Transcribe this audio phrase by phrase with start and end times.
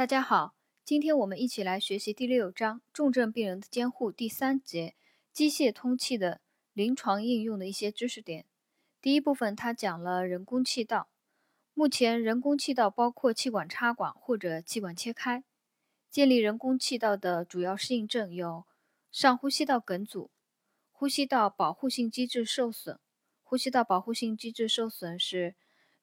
[0.00, 4.94] 大家好，今天我们一起来学习第六章重症病人的监护第三节
[5.30, 6.40] 机械通气的
[6.72, 8.46] 临床应用的一些知识点。
[9.02, 11.10] 第一部分，它讲了人工气道。
[11.74, 15.44] 目前，人工气道包括气管插管或者气管切开。
[16.10, 18.64] 建立人工气道的主要适应症有
[19.12, 20.30] 上呼吸道梗阻、
[20.90, 22.98] 呼吸道保护性机制受损。
[23.42, 25.54] 呼吸道保护性机制受损是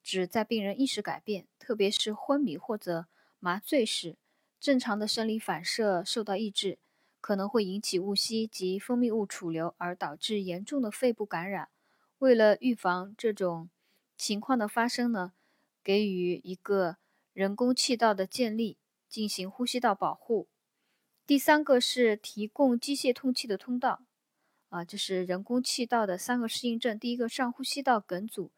[0.03, 3.07] 指在病人意识改变，特别是昏迷或者
[3.39, 4.17] 麻醉时，
[4.59, 6.79] 正常的生理反射受到抑制，
[7.21, 11.69] 可能会引起误吸及分泌物储留，而导致严重的肺部感染。
[12.17, 13.69] 为了预防这种
[14.17, 15.33] 情况的发生呢，
[15.83, 16.97] 给予一个
[17.31, 20.47] 人工气道的建立，进行呼吸道保护。
[21.27, 24.01] 第三个是提供机械通气的通道，
[24.69, 28.51] 啊，这是人工气道的三个适应症：第一个上呼吸道梗阻，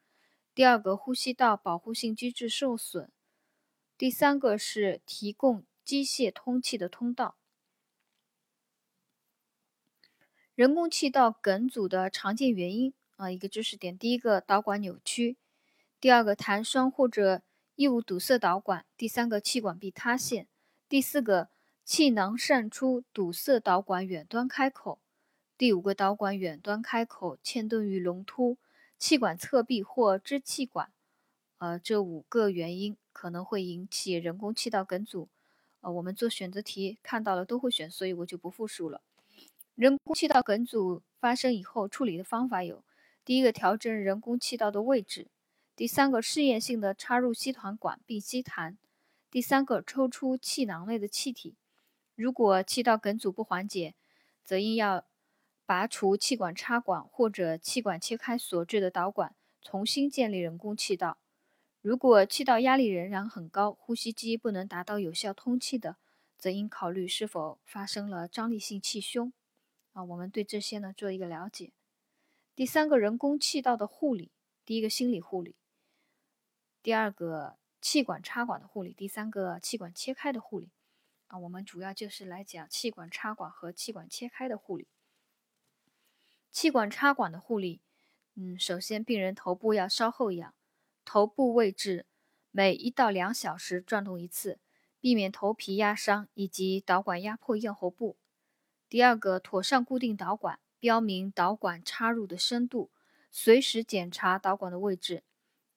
[0.54, 3.12] 第二个呼吸道保护性机制受损。
[4.00, 7.36] 第三个是提供机械通气的通道。
[10.54, 15.36] 人工气道梗阻的常见原因啊，一个知识点：第一个导管扭曲，
[16.00, 17.42] 第二个痰栓或者
[17.74, 20.48] 异物堵塞导管，第三个气管壁塌陷，
[20.88, 21.50] 第四个
[21.84, 24.98] 气囊渗出堵塞导管远端开口，
[25.58, 28.56] 第五个导管远端开口嵌顿于隆突，
[28.98, 30.90] 气管侧壁或支气管。
[31.58, 32.96] 呃，这五个原因。
[33.12, 35.28] 可能会引起人工气道梗阻，
[35.80, 39.02] 呃，我们做选择题看到了都会选，所以我就不复述了。
[39.74, 42.84] 人工气道梗阻发生以后，处理的方法有：
[43.24, 45.28] 第一个，调整人工气道的位置；
[45.74, 48.76] 第三个，试验性的插入吸团管并吸痰；
[49.30, 51.56] 第三个，抽出气囊内的气体。
[52.14, 53.94] 如果气道梗阻不缓解，
[54.44, 55.06] 则应要
[55.64, 61.16] 拔除气管插管或者气管切开所致的导管，重新建立人工气道。
[61.82, 65.96] 如果气道压力仍然很高，呼吸机不能达到有效通气的，
[66.36, 69.32] 则应考虑是否发生了张力性气胸。
[69.92, 71.72] 啊，我们对这些呢做一个了解。
[72.54, 74.30] 第三个人工气道的护理，
[74.66, 75.56] 第一个心理护理，
[76.82, 80.68] 第二个气管插管的护理，第三个气管切开的护理。
[81.28, 84.86] 啊，我们主要就是来讲气管插管和气管切开的护理。
[86.52, 87.80] 气管插管的护理，
[88.34, 90.52] 嗯，首先病人头部要稍后仰。
[91.12, 92.06] 头部位置
[92.52, 94.60] 每一到两小时转动一次，
[95.00, 98.16] 避免头皮压伤以及导管压迫咽喉部。
[98.88, 102.92] 第二个，妥善固定导管，标明导管插入的深度，
[103.28, 105.24] 随时检查导管的位置。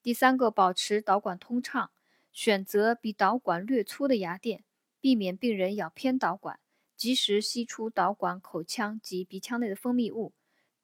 [0.04, 1.90] 第三个，保持导管通畅，
[2.30, 4.62] 选择比导管略粗的牙垫，
[5.00, 6.60] 避免病人咬偏导管，
[6.96, 10.32] 及时吸出导管口腔及鼻腔内的分泌物，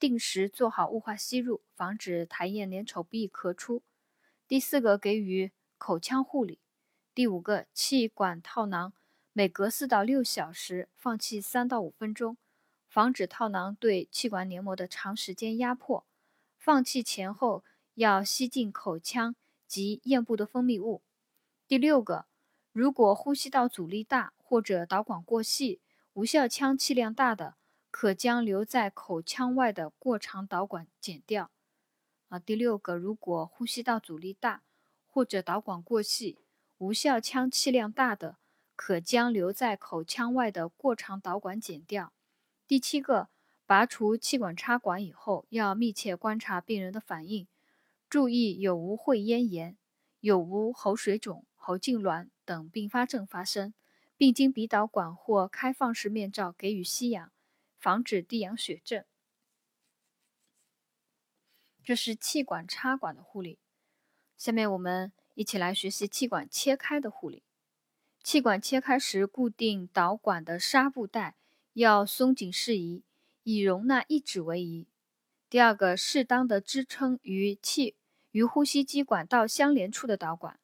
[0.00, 3.84] 定时做好雾化吸入，防止痰液粘稠不易咳出。
[4.50, 6.58] 第四个，给予口腔护理。
[7.14, 8.92] 第五个，气管套囊
[9.32, 12.36] 每隔四到六小时放气三到五分钟，
[12.88, 16.04] 防止套囊对气管黏膜的长时间压迫。
[16.58, 17.62] 放气前后
[17.94, 19.36] 要吸进口腔
[19.68, 21.02] 及咽部的分泌物。
[21.68, 22.26] 第六个，
[22.72, 25.80] 如果呼吸道阻力大或者导管过细，
[26.14, 27.54] 无效腔气量大的，
[27.92, 31.52] 可将留在口腔外的过长导管剪掉。
[32.30, 34.62] 啊，第六个，如果呼吸道阻力大
[35.08, 36.38] 或者导管过细，
[36.78, 38.36] 无效腔气量大的，
[38.76, 42.12] 可将留在口腔外的过长导管剪掉。
[42.68, 43.28] 第七个，
[43.66, 47.48] 拔除气管插管以后，要密切观察病人的反应，
[48.08, 49.76] 注意有无会咽炎、
[50.20, 53.74] 有无喉水肿、喉痉挛等并发症发生，
[54.16, 57.32] 并经鼻导管或开放式面罩给予吸氧，
[57.76, 59.04] 防止低氧血症。
[61.90, 63.58] 这是气管插管的护理，
[64.36, 67.42] 下面我们一起来学习气管切开的护理。
[68.22, 71.34] 气管切开时，固定导管的纱布带
[71.72, 73.02] 要松紧适宜，
[73.42, 74.86] 以容纳一指为宜。
[75.48, 77.96] 第二个，适当的支撑与气
[78.30, 80.60] 与呼吸机管道相连处的导管，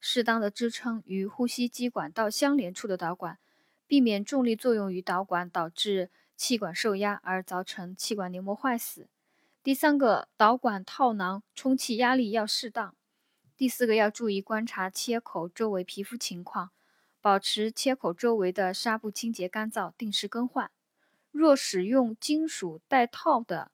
[0.00, 3.38] 适当的支撑与呼吸机管道相连处的导管，
[3.86, 9.10] 避免重力作用于导管导致气管受压而造成气管黏膜坏死。
[9.64, 12.96] 第三个，导管套囊充气压力要适当。
[13.56, 16.72] 第四个，要注意观察切口周围皮肤情况，
[17.20, 20.72] 保持切口周围的纱布清洁干燥，定时更换。
[21.30, 23.70] 若使用金属带套的，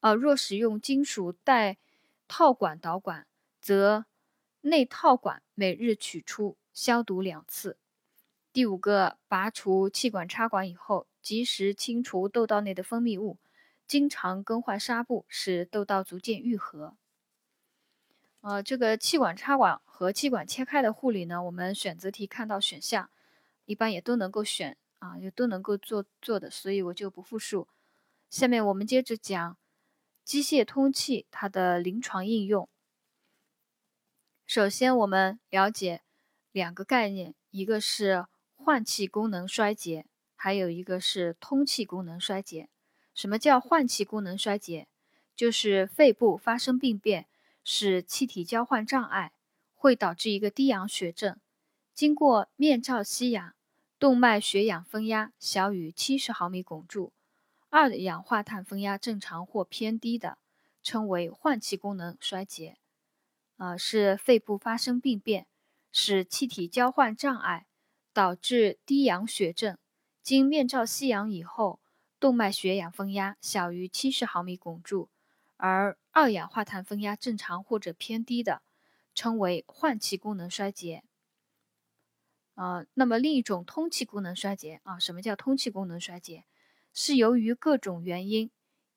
[0.00, 1.78] 呃，若使用金属带
[2.26, 3.28] 套管导管，
[3.60, 4.06] 则
[4.62, 7.78] 内套管每日取出消毒两次。
[8.52, 13.38] 第五个，拔除气管插管以后，及时清除窦道内的分泌物。
[13.86, 16.96] 经常更换纱布，使窦道逐渐愈合。
[18.40, 23.10] 呃，这个气管插管和气管切开的护理呢，我们选择题看到选项，
[23.64, 27.68] 一般也都能够选啊，也都能够做做的，所以我就不复述。
[28.30, 29.56] 下面我们接着讲
[30.24, 32.68] 机械通气它的临床应用。
[34.46, 36.02] 首先，我们了解
[36.52, 40.06] 两个概念，一个是换气功能衰竭，
[40.36, 42.68] 还有一个是通气功能衰竭。
[43.16, 44.86] 什么叫换气功能衰竭？
[45.34, 47.26] 就是肺部发生病变，
[47.64, 49.32] 使气体交换障碍，
[49.74, 51.38] 会导致一个低氧血症。
[51.94, 53.54] 经过面罩吸氧，
[53.98, 57.12] 动脉血氧分压小于七十毫米汞柱。
[57.70, 60.38] 二氧化碳分压正常或偏低的，
[60.82, 62.76] 称为换气功能衰竭。
[63.56, 65.46] 啊，是肺部发生病变，
[65.90, 67.66] 使气体交换障碍，
[68.12, 69.78] 导致低氧血症。
[70.22, 71.80] 经面罩吸氧以后，
[72.26, 75.08] 动脉血氧分压小于七十毫米汞柱，
[75.58, 78.62] 而二氧化碳分压正常或者偏低的，
[79.14, 81.04] 称为换气功能衰竭。
[82.56, 86.46] 啊，那么另一种通气功能衰竭啊，什么叫通气功能衰竭？
[86.92, 88.50] 是由于各种原因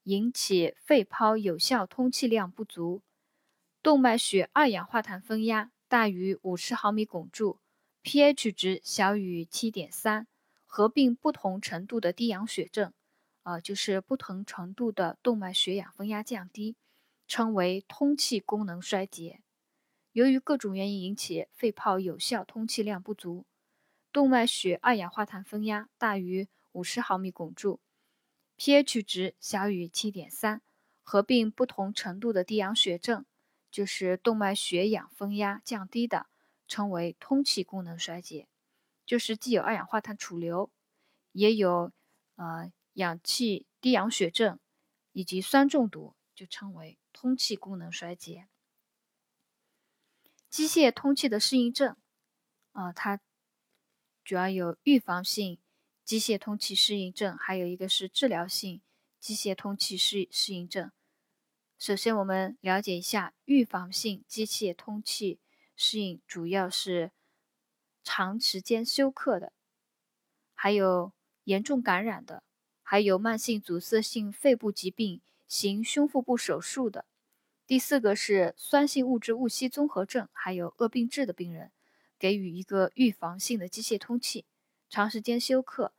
[0.05, 3.03] 引起肺泡有效通气量不足，
[3.83, 7.59] 动脉血二氧化碳分压大于五十毫米汞柱
[8.01, 10.25] ，pH 值小于七点三，
[10.65, 12.91] 合并不同程度的低氧血症，
[13.49, 16.75] 啊，就是不同程度的动脉血氧分压降低，
[17.27, 19.41] 称为通气功能衰竭。
[20.11, 23.47] 由于各种原因引起肺泡有效通气量不足，
[24.13, 27.79] 动脉血二氧化碳分压大于五十毫米汞柱。
[28.55, 30.61] pH 值小于七点三，
[31.01, 33.25] 合并不同程度的低氧血症，
[33.71, 36.27] 就是动脉血氧分压降低的，
[36.67, 38.47] 称为通气功能衰竭。
[39.07, 40.69] 就是既有二氧化碳储留，
[41.31, 41.91] 也有
[42.35, 44.59] 呃氧气低氧血症
[45.13, 48.49] 以及酸中毒，就称为通气功能衰竭。
[50.49, 51.95] 机械通气的适应症，
[52.73, 53.21] 啊，它
[54.25, 55.59] 主要有预防性。
[56.03, 58.81] 机械通气适应症，还有一个是治疗性
[59.19, 60.91] 机械通气适适应症。
[61.77, 65.39] 首先，我们了解一下预防性机械通气
[65.75, 67.11] 适应，主要是
[68.03, 69.53] 长时间休克的，
[70.55, 71.13] 还有
[71.43, 72.43] 严重感染的，
[72.91, 77.05] 还有慢性阻塞性肺部疾病行胸腹部手术的。
[77.67, 81.71] 第四个是酸性物质误吸综合症，还有恶病质的病人，
[82.17, 84.45] 给予一个预防性的机械通气，
[84.89, 85.93] 长时间休克。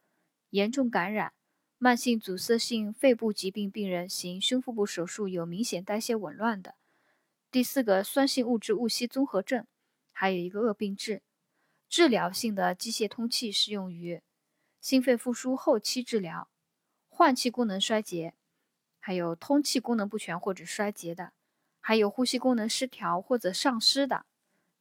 [0.49, 1.33] 严重感染、
[1.79, 6.75] 慢性阻塞性肺部疾病病人行胸腹部手术有明显代谢紊乱的。
[7.53, 9.65] 第四个酸性物质误吸综合症，
[10.11, 11.23] 还有一个恶病质。
[11.89, 14.21] 治疗性的机械通气适用于
[14.81, 16.50] 心肺复苏后期治疗、
[17.21, 18.33] 换气功能衰竭，
[18.99, 21.35] 还有通气功能不全或者衰竭的，
[21.79, 24.25] 还有呼吸功能失调或者丧失的。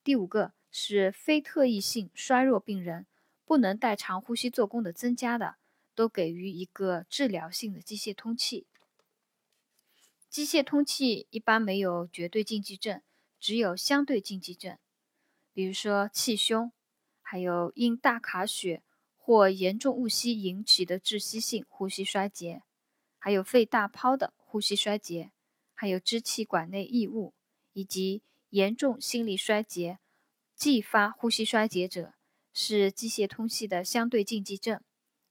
[0.06, 3.06] 第五个是非特异性衰弱病人。
[3.44, 5.58] 不能代偿呼吸做功的增加的，
[5.94, 8.68] 都给予一个治疗性的机械通气。
[10.30, 13.02] 机械通气一般没有绝对禁忌症，
[13.38, 14.78] 只有相对禁忌症，
[15.52, 16.72] 比如说气胸，
[17.22, 18.82] 还有因大卡血
[19.30, 22.64] 或严重误吸引起的窒息性呼吸衰竭，
[23.20, 25.30] 还有肺大泡的呼吸衰竭，
[25.76, 27.36] 还有支气管内异物，
[27.74, 30.00] 以及严重心力衰竭
[30.56, 32.16] 继发呼吸衰竭者。
[32.52, 34.82] 是机械通气的相对禁忌症。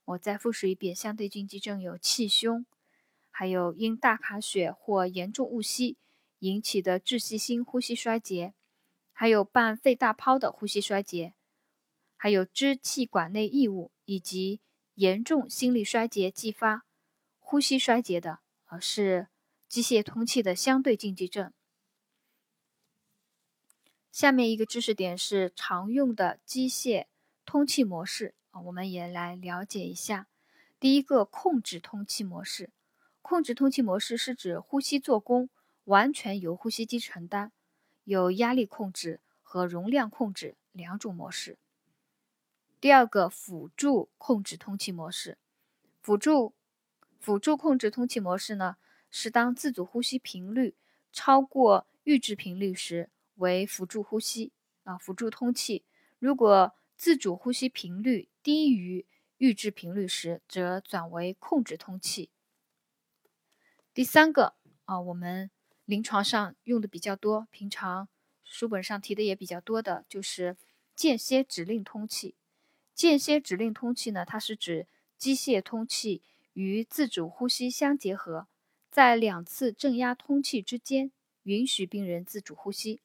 [0.05, 2.65] 我再复述一遍：相对禁忌症有气胸，
[3.33, 5.97] 还有因大卡血或严重误吸
[6.39, 8.55] 引起的窒息性呼吸衰竭，
[9.13, 11.35] 还有伴肺大泡的呼吸衰竭，
[12.21, 14.61] 还有支气管内异物以及
[14.95, 16.85] 严重心力衰竭继发
[17.39, 19.29] 呼吸衰竭的，而是
[19.69, 21.53] 机械通气的相对禁忌症。
[24.11, 27.07] 下面一个知识点是常用的机械
[27.45, 30.27] 通气模式啊，我们也来了解一下。
[30.81, 32.71] 第一个，控制通气模式。
[33.23, 35.51] 控制通气模式是指呼吸做功
[35.85, 37.53] 完全由呼吸机承担，
[38.03, 41.59] 有压力控制和容量控制两种模式。
[42.81, 45.39] 第二个，辅助控制通气模式。
[46.01, 46.55] 辅助
[47.19, 48.77] 辅助控制通气模式呢，
[49.11, 50.77] 是当自主呼吸频率
[51.13, 53.11] 超过阈值频率时。
[53.39, 54.51] 为辅助呼吸
[54.83, 55.85] 啊，辅助通气。
[56.19, 59.07] 如果自主呼吸频率低于
[59.39, 62.31] 阈值频率时，则转为控制通气。
[63.95, 64.57] 第三个
[64.87, 65.53] 啊，我们
[65.85, 68.09] 临床上用的比较多，平常
[68.43, 70.57] 书本上提的也比较多的，就是
[70.97, 72.35] 间歇指令通气。
[72.99, 76.21] 间歇指令通气呢，它是指机械通气
[76.55, 78.49] 与自主呼吸相结合，
[78.91, 81.13] 在两次正压通气之间，
[81.45, 83.01] 允许病人自主呼吸。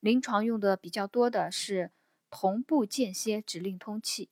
[0.00, 1.90] 临床用的比较多的是
[2.30, 4.30] 同步间歇指令通气。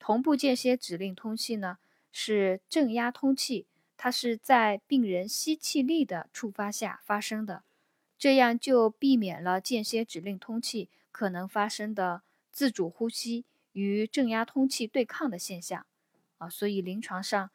[0.00, 1.78] 同步间歇指令通气呢，
[2.10, 7.62] 是正压通气，它是在病人吸气力的触发下发生的，
[8.18, 15.86] 这样就避免了间歇指令通气可能发生的自主呼吸与正压通气对抗的现象。
[16.38, 17.50] 啊，所以临床上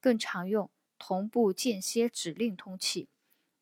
[0.00, 3.08] 更常用同步间歇指令通气。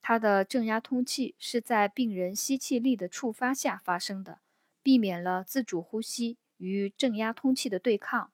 [0.02, 4.40] 它的正压通气是在病人吸气力的触发下发生的，
[4.83, 8.33] 避免了自主呼吸与正压通气的对抗。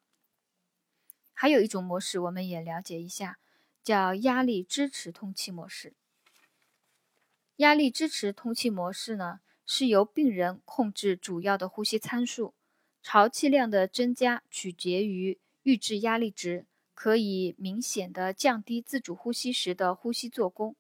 [1.33, 3.38] 还有一种模式，我们也了解一下，
[3.83, 5.94] 叫压力支持通气模式。
[7.56, 12.54] 压力支持通气模式呢，是由病人控制主要的呼吸参数，
[13.04, 20.75] 潮气量的增加取决于预制压力值，可以明显的降低自主呼吸时的呼吸做功。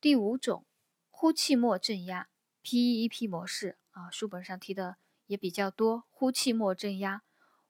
[0.00, 0.64] 第五种，
[1.10, 2.28] 呼气末正压
[2.64, 4.96] （PEEP） 模式啊，书本上提的
[5.26, 6.04] 也比较多。
[6.10, 7.22] 呼气末正压，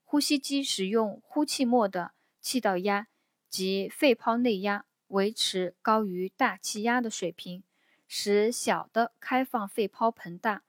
[0.04, 3.08] 呼吸机使用呼气末的气道压
[3.48, 7.64] 及肺泡内压维持高于大气压的水平，
[8.06, 10.62] 使小的开放肺泡膨大，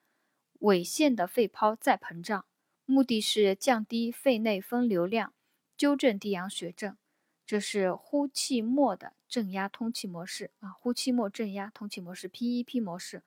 [0.61, 2.45] 尾线的肺泡再膨胀，
[2.85, 5.33] 目的是降低肺内分流量，
[5.75, 6.95] 纠正低氧血症。
[7.47, 13.23] 这是呼气末的正压通气模式啊，呼气末正压通气模式 （PEP 模式）。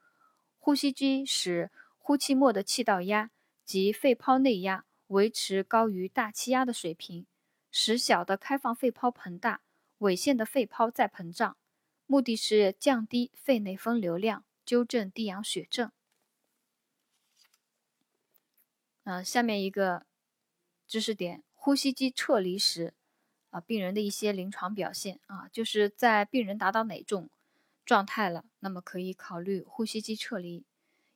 [0.60, 3.32] 呼吸机使呼气末的气道压
[3.64, 7.26] 及肺泡内压维持高于大气压的水平，
[7.72, 9.60] 使小的开放肺泡膨大，
[9.98, 11.56] 尾线的肺泡再膨胀，
[12.06, 15.90] 目的是降低肺内分流量，纠正低氧血症。
[19.04, 20.04] 嗯，下面一个
[20.86, 22.92] 知识点：呼吸机撤离时。
[23.50, 27.30] 啊，病人的一些临床表现啊，就是在病人达到哪种
[27.84, 30.64] 状态了，那么可以考虑呼吸机撤离。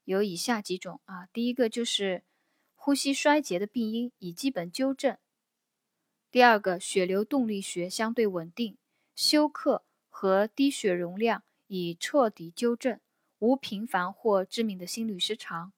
[0.05, 2.23] 有以下几种啊，第一个就是
[2.77, 5.19] 呼吸衰竭的病因已基本纠正，
[6.31, 8.79] 第二个血流动力学相对稳定，
[9.17, 13.01] 休克和低血容量已彻底纠正，
[13.41, 15.73] 无频繁或致命的心律失常。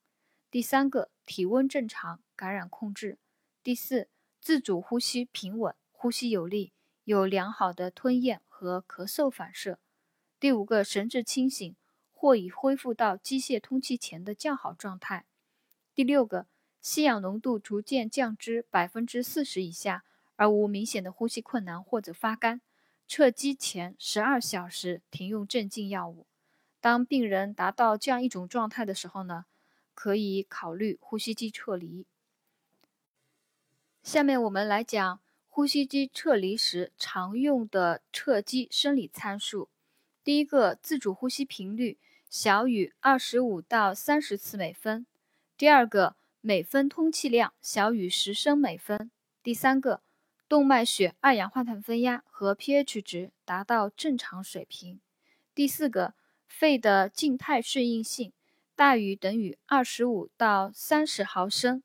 [0.51, 3.17] 第三个体温正常，感染控制。
[3.63, 4.09] 第四，
[4.41, 5.73] 自主呼吸平稳。
[5.93, 6.73] 呼吸有力，
[7.05, 9.79] 有良好的吞咽和咳嗽反射。
[10.41, 11.77] 第五个，神志清醒，
[12.11, 15.25] 或已恢复到机械通气前的较好状态。
[15.95, 16.49] 第六个，
[16.81, 20.03] 吸氧浓度逐渐降至百分之四十以下，
[20.35, 22.61] 而无明显的呼吸困难或者发干。
[23.07, 26.27] 撤机前十二小时停用镇静药物。
[26.81, 29.45] 当病人达到这样一种状态的时候呢，
[30.01, 32.07] 可以考虑呼吸机撤离。
[34.03, 35.21] 下面我们来讲。
[35.53, 39.69] 呼吸机撤离时常用的撤机生理参数，
[40.23, 41.99] 第一个自主呼吸频率
[42.31, 45.05] 小于二十五到三十次每分；
[45.59, 49.11] 第二个每分通气量小于十升每分；
[49.43, 50.01] 第三个
[50.49, 55.01] 动脉血二氧化碳分压和 pH 值达到正常水平；
[55.53, 56.15] 第四个
[56.47, 58.33] 肺的静态顺应性
[58.81, 61.83] 大于等于二十五到三十毫升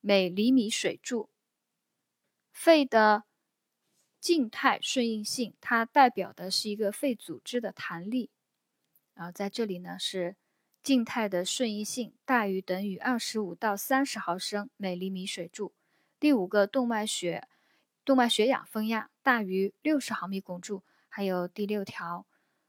[0.00, 1.28] 每厘米水柱。
[2.52, 3.24] 肺的
[4.20, 8.30] 静态顺应性，它代表的是一个肺组织的弹力。
[9.14, 10.36] 然后在这里呢，是
[10.84, 15.74] 静态的顺应性大于等于二十五到三十毫升每厘米水柱。
[16.20, 17.48] 第五个动脉血
[18.04, 20.84] 动脉血氧分压大于六十毫米汞柱。
[21.08, 22.24] 还有第六条，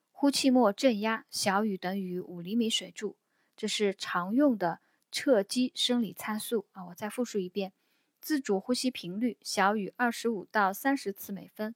[0.09, 3.15] 呼气末正压小于等于五厘米水柱。
[3.57, 4.79] 这是常用的
[5.11, 6.85] 撤机生理参数啊。
[6.85, 7.73] 我再复述一遍。
[8.19, 11.75] 自主呼吸频率小于二十五到三十次每分，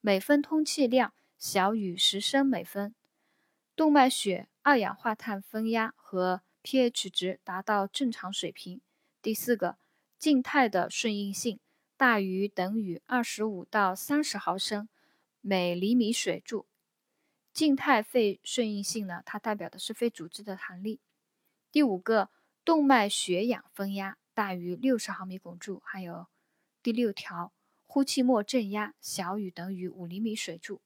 [0.00, 2.94] 每分通气量小于十升每分，
[3.76, 8.80] 动脉血二氧化碳分压和 pH 值达到正常水平。
[9.20, 9.76] 第四个，
[10.18, 11.60] 静态的顺应性
[11.96, 14.88] 大于等于二十五到三十毫升
[15.40, 16.66] 每厘米水柱。
[17.52, 20.98] 静态肺顺应性呢，它代表的是肺组织的弹力。
[21.72, 22.28] 第五个，
[22.66, 24.18] 动脉血氧分压。
[24.34, 26.26] 大于六十毫米汞柱，还有
[26.82, 27.52] 第六条，
[27.86, 30.82] 呼气末正压小于等于五厘米水柱。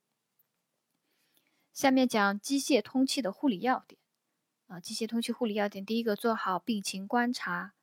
[1.72, 4.00] 下面讲机械通气的护理要点
[4.68, 7.74] 啊，机械通气护理要点，第一个做好病情观察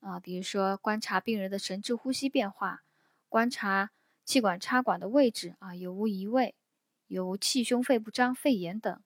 [0.00, 2.82] 啊，比如说观察病人的神志呼吸变化，
[3.28, 3.90] 观察
[4.24, 6.54] 气管插管的位置啊，有无移位，
[7.08, 9.02] 有无气胸肺部张、肺炎等，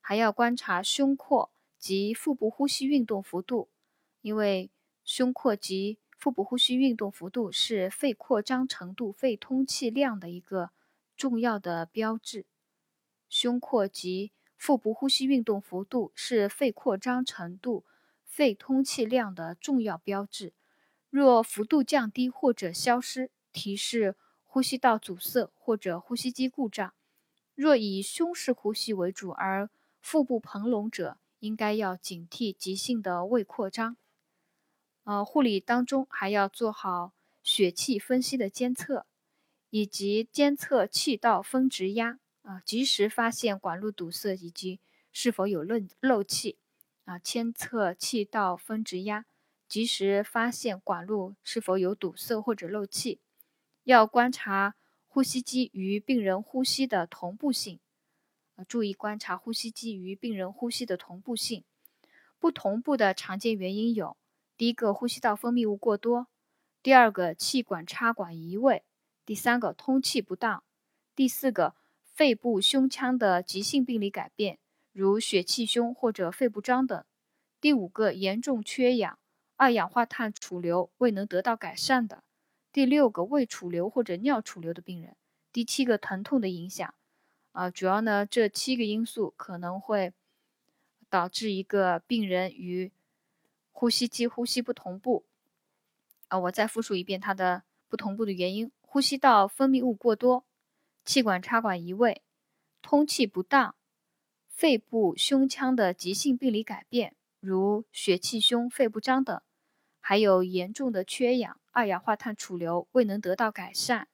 [0.00, 1.51] 还要观察胸廓
[1.82, 3.68] 及腹部呼吸运动幅度，
[4.22, 4.70] 因为。
[5.04, 10.70] 胸廓及腹部呼吸运动幅度是肺扩张程度、肺通气量的一个
[11.16, 12.46] 重要的标志。
[13.28, 17.84] 胸廓及腹部呼吸运动幅度是肺扩张程度、
[18.24, 20.52] 肺通气量的重要标志。
[21.10, 26.94] 若幅度降低或者消失，提示呼吸道阻塞或者呼吸机故障。
[27.56, 29.68] 若以胸式呼吸为主而
[30.00, 33.96] 腹部膨隆者，应该要警惕急性的胃扩张。
[35.02, 39.06] 呃，护理当中还要做好血气分析的监测，
[39.70, 42.20] 以及监测气道峰值压。
[42.42, 44.80] 啊，及时发现管路堵塞以及
[45.12, 46.58] 是否有漏漏气，
[47.04, 49.26] 啊，监测气道峰值压，
[49.68, 53.20] 及时发现管路是否有堵塞或者漏气。
[53.84, 54.74] 要观察
[55.06, 57.78] 呼吸机与病人呼吸的同步性，
[58.66, 61.64] 注意观察呼吸机与病人呼吸的同步性。
[62.38, 64.16] 不同步的常见原因有：
[64.56, 66.26] 第一个，呼吸道分泌物过多；
[66.82, 68.82] 第二个，气管插管移位；
[69.24, 70.62] 第三个，通气不当；
[71.14, 71.74] 第四个。
[72.14, 74.58] 肺部胸腔的急性病理改变，
[74.92, 77.04] 如血气胸或者肺不张等。
[77.58, 79.18] 第五个，严重缺氧、
[79.56, 82.22] 二氧化碳储留未能得到改善的。
[82.70, 85.16] 第六个，胃储留或者尿储留的病人。
[85.50, 86.94] 第七个，疼痛的影响。
[87.52, 90.12] 啊，主要呢这七个因素可能会
[91.08, 92.90] 导致一个病人与
[93.70, 95.24] 呼吸机呼吸不同步。
[96.28, 100.44] 啊，我再复述一遍它的不同步的原因：呼吸道分泌物过多。
[101.04, 102.22] 气管插管移位、
[102.80, 103.74] 通气不当、
[104.46, 109.42] 肺部胸腔的急性病理改变，如血气胸、肺不张等，
[109.98, 114.06] 还有严重的缺氧、二氧化碳储留未能得到改善，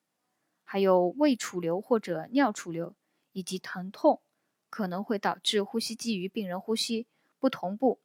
[0.65, 2.97] 还有胃储留或者尿储留，
[3.39, 4.21] 以及疼痛，
[4.69, 7.07] 可能会导致呼吸机与病人呼吸
[7.39, 8.01] 不同步。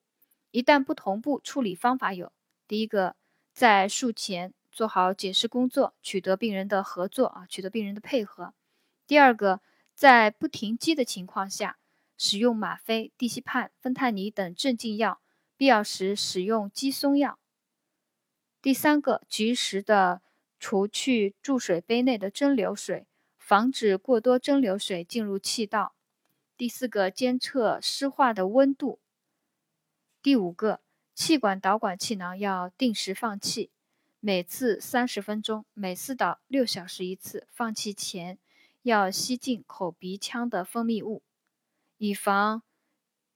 [0.51, 2.31] 一旦不同步，处理方法有：
[2.67, 3.15] 第一个，
[3.51, 8.53] 在术前做好解释工作，取得病人的合作啊，取得病人的配合。
[9.07, 9.61] 第二个，
[9.95, 11.79] 在不停机的情况下，
[12.15, 15.19] 使用吗啡、地西泮、芬太尼等镇静药，
[15.57, 17.39] 必要时使用肌松药。
[18.61, 20.21] 第三个，及时的
[20.59, 23.07] 除去注水杯内的蒸馏水，
[23.43, 25.95] 防止过多蒸馏水进入气道。
[26.55, 28.99] 第四个，监测湿化的温度。
[30.21, 30.79] 第五个，
[31.13, 33.69] 气管导管气囊要定时放气，
[34.21, 37.47] 每次三十分钟，每四到六小时一次。
[37.51, 38.39] 放气前。
[38.81, 41.23] 要吸进口鼻腔的分泌物，
[41.97, 42.63] 以防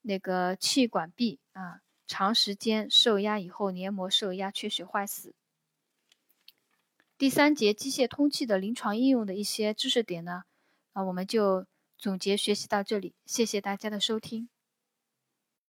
[0.02, 5.34] 那个气管壁啊长时间受压以后黏膜受压缺血坏死。
[7.18, 10.44] 第三节机械通气的临床应用的一些知识点呢，
[10.94, 11.66] 啊，我们就
[11.98, 14.50] 总结学习到这里，谢谢大家的收听。